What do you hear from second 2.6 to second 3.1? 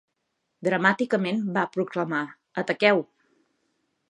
"Ataqueu!".